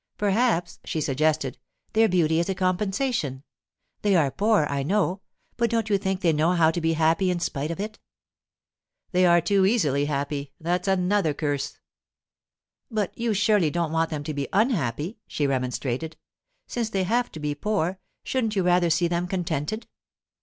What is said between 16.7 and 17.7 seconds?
they have to be